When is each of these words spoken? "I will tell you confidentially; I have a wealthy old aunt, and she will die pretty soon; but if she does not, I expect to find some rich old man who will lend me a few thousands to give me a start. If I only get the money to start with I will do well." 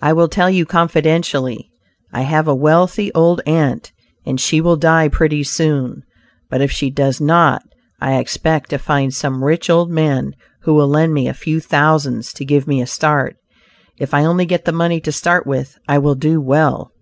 "I 0.00 0.14
will 0.14 0.28
tell 0.28 0.48
you 0.48 0.64
confidentially; 0.64 1.70
I 2.14 2.22
have 2.22 2.48
a 2.48 2.54
wealthy 2.54 3.12
old 3.12 3.42
aunt, 3.46 3.92
and 4.24 4.40
she 4.40 4.62
will 4.62 4.76
die 4.78 5.08
pretty 5.08 5.42
soon; 5.42 6.02
but 6.48 6.62
if 6.62 6.72
she 6.72 6.88
does 6.88 7.20
not, 7.20 7.62
I 8.00 8.16
expect 8.16 8.70
to 8.70 8.78
find 8.78 9.12
some 9.12 9.44
rich 9.44 9.68
old 9.68 9.90
man 9.90 10.34
who 10.62 10.72
will 10.72 10.88
lend 10.88 11.12
me 11.12 11.28
a 11.28 11.34
few 11.34 11.60
thousands 11.60 12.32
to 12.32 12.46
give 12.46 12.66
me 12.66 12.80
a 12.80 12.86
start. 12.86 13.36
If 13.98 14.14
I 14.14 14.24
only 14.24 14.46
get 14.46 14.64
the 14.64 14.72
money 14.72 14.98
to 15.02 15.12
start 15.12 15.46
with 15.46 15.78
I 15.86 15.98
will 15.98 16.14
do 16.14 16.40
well." 16.40 16.92